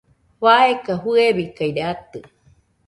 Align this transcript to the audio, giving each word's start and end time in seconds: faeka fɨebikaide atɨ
faeka 0.41 0.93
fɨebikaide 1.01 1.81
atɨ 1.93 2.19